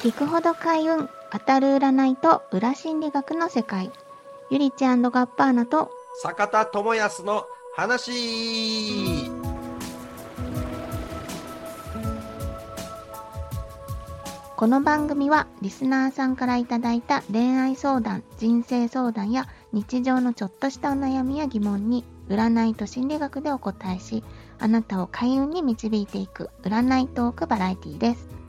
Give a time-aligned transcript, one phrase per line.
[0.00, 3.92] 聞くほど開運当たる占いと裏心理学の世界。
[4.50, 5.90] ゆりちゃんガッパーナと
[6.22, 7.44] 坂田智康の
[7.76, 9.30] 話。
[14.56, 24.24] この番組はリスナーさんからいただいた恋愛相談人生相談や日常のちょっとしたお悩みや疑問に占いと心理学でお答えし
[24.58, 28.39] あなたを開運に導いていく占いトークバラエティーです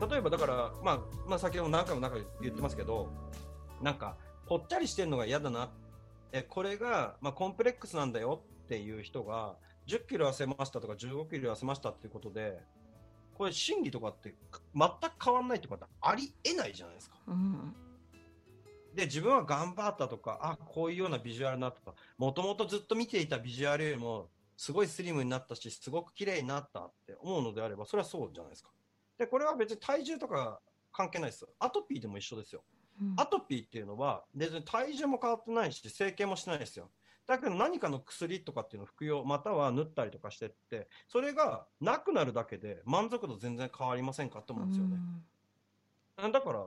[0.00, 3.08] 例えばだから、まあ、まあ先ほど何回も何回も言ってますけど
[3.82, 4.16] なんか
[4.46, 5.70] ぽっちゃりしてるのが嫌だな
[6.32, 12.58] えこれが、まあ、コンプレックスなんだよっていう人が10キロ痩せましたとか15キロ痩せましたっていうことで
[13.34, 14.34] これ心理とかって
[14.74, 17.16] 全く変わんないってことはありえないじゃないですか。
[17.28, 17.74] うん
[18.94, 28.70] で自分は頑張ったとかあこういうようなビジュアルなとかもともとずっと見ていたビジュアルよりもすごいスリムになったしすごく綺麗になったって思うのであればそれはそうじゃないですか。
[29.18, 30.60] でこれは別に体重とか
[30.92, 32.62] 関係ないですアトピーでも一緒ですよ。
[33.00, 36.90] うんアトピーっていうのは別に体重も変わってないし整形もしてないですよ。
[37.26, 44.96] だけど何かの薬とかっていうのを服用または塗ったりとかしてってそれがなくなるだけで満足度全然変わりませんかって思うんですよね。
[46.32, 46.64] だから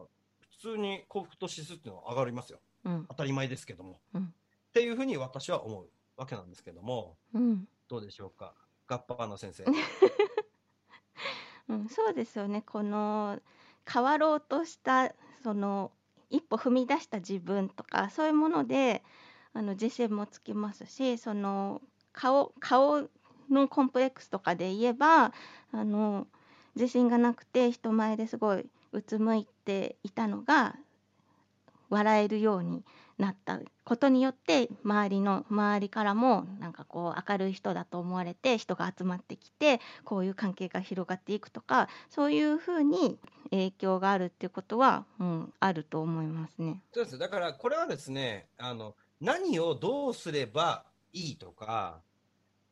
[0.52, 2.60] 普通に幸福と指数っていうのは上がりますよ。
[2.84, 4.00] うん当たり前ですけども。
[4.14, 4.34] うん
[4.70, 8.54] っていうふうに私は思うわけなんですけどもうんどうでしょうか？
[8.86, 9.64] ガッパーナ先生。
[11.90, 12.62] そうですよね。
[12.62, 13.40] この
[13.92, 15.92] 変わろうとしたその
[16.30, 19.04] 一歩踏み出した自分とかそういうもので
[19.54, 21.82] あの自信もつきますしその
[22.14, 23.10] 顔顔
[23.50, 25.34] のコンプレックスとかで言えば
[25.72, 26.28] あの
[26.76, 30.76] 自信がなくて人前ですごいうつむいていたのが
[31.90, 32.84] 笑えるように
[33.20, 43.20] なったことによって周りの周りからもなんかこう明るい人だと思われて人が集まってきてこういう関係が広がっていくとかそういうふうに
[43.52, 46.82] 影響があるっていうことは、うん、あると思いますね。
[46.94, 52.00] そうですだからこれはですねあの何をどうすればいいとか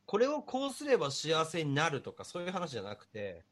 [0.05, 3.43] これをこうすれば幸せになるとかそういう話じゃなくて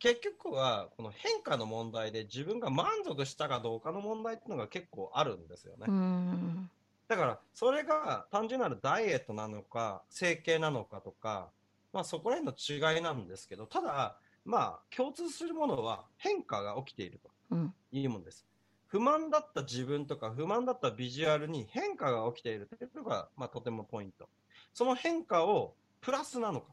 [0.00, 5.84] 結局はこの変化の問題で自分が満足したかどうかの問題っていうのが結構あるんですよね。
[5.86, 6.70] うん
[7.06, 11.48] だからそれが単純なるダイエットなのか整形なのかとか、
[11.92, 18.46] まあ、そこら辺の違いなんですけどただまあ共通するものは変化が起きているとうんいうものです。
[18.86, 24.28] 不満だった自分とか不満だったビジュアルに変化が起きているというのが、まあ、とてもポイント。
[24.74, 26.72] その変化をプラスなのか。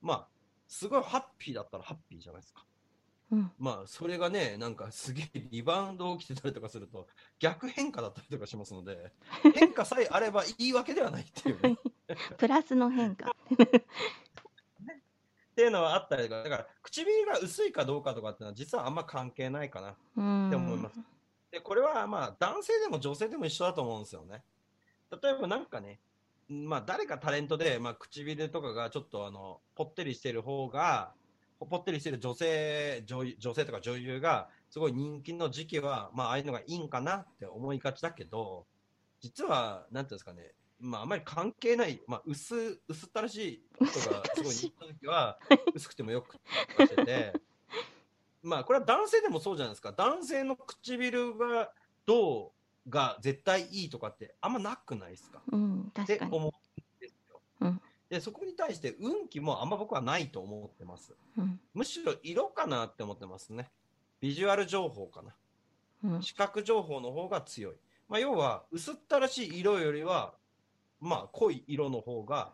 [0.00, 0.26] まあ、
[0.66, 2.64] すごいハッピーだったらハッピーじゃないですか。
[3.32, 7.08] うんまあ、それがね、なんかすげえリバウンド起きてたりとかすると、
[7.38, 9.12] 逆変化だったりとかしますので、
[9.54, 11.78] 変化さえあればいいわけではないっていうね。
[12.36, 13.30] プラスの変化。
[15.54, 19.96] っていうのはあったりとか、だから唇が薄いかどうかとかっていうのは実はあんま関係ないかな。
[20.16, 21.00] うんって思います
[21.52, 24.42] で、これはまあ男性でも女性でも一緒だと思うんですよね。
[25.22, 26.00] 例えばなんかね、
[26.48, 31.12] まあ誰かタレントで、まあ唇とかがちょっとあの、ぽってりしてる方が、
[31.58, 38.66] ぽってりしてる女性、女優女性とか女優がすごい人気の時期は、まあああいうのがいいんかなって思いがちだけど、
[39.20, 45.38] 実は、なんていうんですかね、まああんまり関係ない、まあ薄、薄ったらしい人がすごい人気の時は、
[45.74, 46.34] 薄くてもよく
[46.86, 47.32] してて、
[48.42, 49.92] まあこれは男性でもそうじゃないですか。
[49.92, 51.72] 男性の唇が
[52.04, 52.50] どう
[52.88, 55.40] が絶対いいとかってあんまなくないですか？
[55.50, 56.32] うん、って確かに。
[56.32, 57.80] 思うんですよ、うん。
[58.10, 61.14] でそこに対して運気もあんま僕はないと思ってます。
[61.38, 61.60] うん。
[61.72, 63.70] むしろ色かなって思ってますね。
[64.20, 65.34] ビジュアル情報かな。
[66.04, 66.22] うん。
[66.22, 67.74] 視覚情報の方が強い、
[68.08, 70.34] まあ、要は薄ったらしい色よりは
[71.04, 72.52] まあ濃い色の方が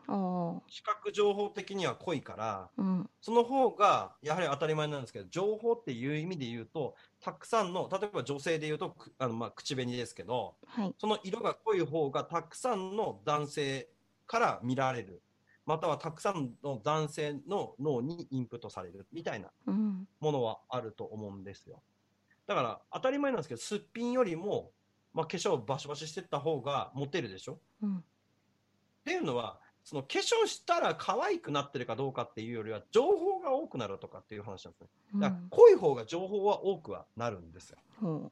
[0.68, 3.10] 視覚情報的には濃いからうん。
[3.20, 10.94] その方がやはり当たり前なんですけど情報っていう意味で言うとたくさんの例えば女性で言うとくあのまあ口紅ですけどはい。
[10.98, 13.88] その色が濃い方がたくさんの男性
[14.26, 15.22] から見られる。
[15.66, 19.06] またはたくさんの男性の脳にインプットされる。
[19.12, 20.08] みたいなうん。
[20.18, 21.80] ものはあると思うんですよ。
[22.46, 24.72] だから当たり前なんですけどすっぴんよりも、
[25.14, 27.58] まあ、化粧をバシバシしてった方がモテるでしょ？
[27.82, 28.04] うん
[29.00, 34.88] っていうのはその化粧したら可愛くなってるかどうかっていうよりは情報が多くなるとかっていう話なんですね。
[35.14, 37.78] うんだから濃い方が情報は多くはなるんですよ。
[38.00, 38.30] ほっ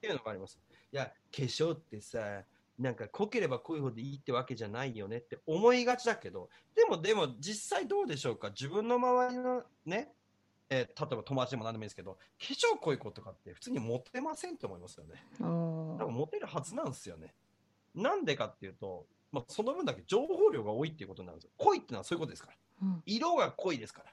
[0.00, 0.58] ていうのがあります。
[0.92, 2.42] いや化粧ってさ
[2.78, 8.48] なんか濃ければ濃いほどいいってわけじゃないよねって思いがちだけどでもでも実際どうでしょうか？
[8.48, 10.12] 自分の周りのね、
[10.68, 15.22] えー例えば友達でも何でもいいですけど化粧濃い子とかって普通にモテませんと思いますよね。
[15.40, 17.34] モテるはずなんですよね。
[17.94, 21.50] なんでかっていうと、まあ、その分だけ情報量が多いっていうことになるんですよ。
[21.58, 22.56] 濃いってのはそういうことですから。
[22.82, 24.04] うん色が濃いですか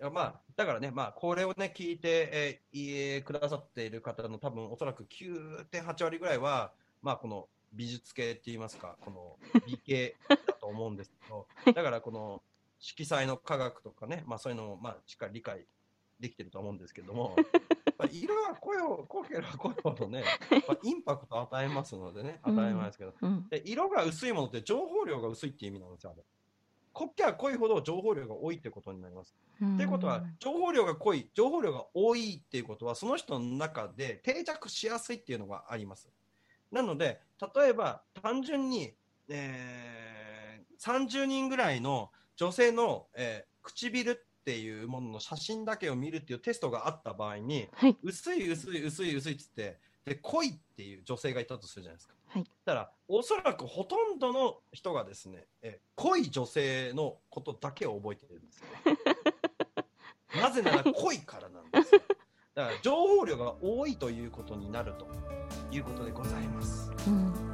[0.00, 0.10] ら。
[0.10, 6.72] まあ、だからね、まあ、これをね、聞いて、えーいえくださっている方の多分おそらく9.8割ぐらいは、
[7.02, 9.36] まあ、この美術系って言いますか、この
[9.66, 12.42] 美系だと思うんですけど、だからこの
[12.78, 15.64] 色彩の科学とかね、まあ、そういうのも、まあ、しっかり理解
[16.20, 17.34] できてると思うんですけども、
[17.98, 20.24] まあ、色は濃いほ濃ければ濃いほどね、
[20.68, 26.22] まあ、インパクトを与えますのでね、当たり前ですけど、うんで色が薄いものって情報量が薄いっていう意味なんですよ、あれ。
[26.92, 29.34] 濃ければ濃いほど情報量が多いってことになります。
[29.60, 36.08] うんっていうことは、情報量が濃い、情報量が多いっていうことは、その人の中で定着しやすいっていうのがあります。
[36.70, 37.20] なので、
[37.54, 38.94] 例えば単純に、
[39.28, 52.14] えー、30人ぐらいの女性の、えー唇っていうものの写真だけを見るっていうテストがあった場合に、はい薄い薄い薄い薄いっつって、で、濃いっていう女性がいたとするじゃないですか。
[52.28, 58.66] はいだから、おそらくほとんどの人がですね、えー濃い女性のことだけを覚えてるんですよ。
[60.40, 62.00] なぜなら濃いからなんですよ。
[62.54, 65.08] だから情報量が多いということになると
[65.72, 66.88] いうことでございます。
[67.08, 67.46] うん